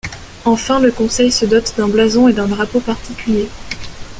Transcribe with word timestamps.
Enfin, 0.45 0.79
le 0.79 0.91
Conseil 0.91 1.31
se 1.31 1.45
dote 1.45 1.75
d'un 1.77 1.87
blason 1.87 2.27
et 2.27 2.33
d'un 2.33 2.47
drapeau 2.47 2.79
particuliers. 2.79 3.49